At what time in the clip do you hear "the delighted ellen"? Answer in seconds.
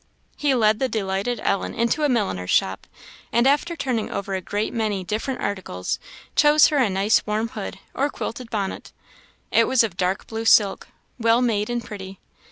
0.79-1.75